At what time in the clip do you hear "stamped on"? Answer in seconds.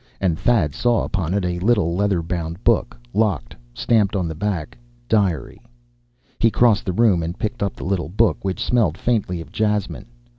3.71-4.27